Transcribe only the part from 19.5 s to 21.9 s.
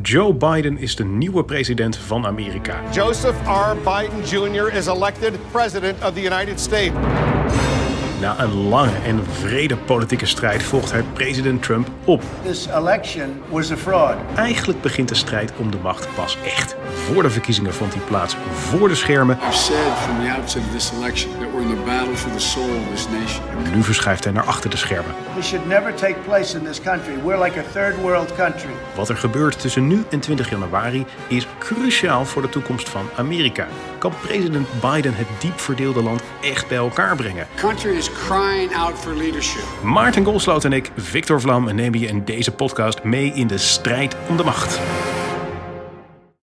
said from the outset of this election that we're in the